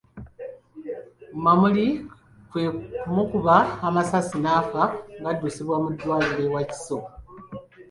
[1.43, 1.87] Mamuli
[2.49, 2.63] kwe
[3.01, 3.55] kumukuba
[3.87, 4.83] amasasi n'afa
[5.19, 6.97] ng'addusibwa mu ddwaliro e Wakiso.